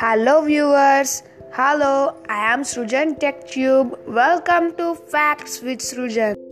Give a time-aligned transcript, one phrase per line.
[0.00, 1.22] Hello, viewers.
[1.52, 3.98] Hello, I am Srujan TechTube.
[4.08, 6.49] Welcome to Facts with Srujan.